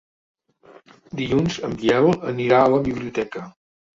Dilluns 1.19 1.59
en 1.69 1.77
Biel 1.83 2.09
anirà 2.31 2.61
a 2.63 2.71
la 2.77 2.83
biblioteca. 2.91 3.45